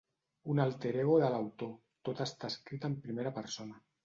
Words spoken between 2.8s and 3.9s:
en primera persona.